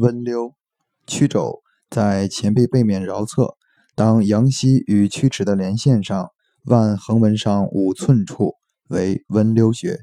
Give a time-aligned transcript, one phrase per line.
[0.00, 0.54] 温溜，
[1.06, 3.56] 曲肘在前臂背面桡侧，
[3.94, 6.30] 当阳溪与曲尺的连线上，
[6.64, 8.54] 腕横纹上五寸处
[8.88, 9.98] 为温溜穴。